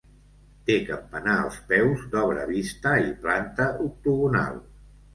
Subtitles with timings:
[0.69, 4.63] Té campanar als peus, d'obra vista i planta octogonal.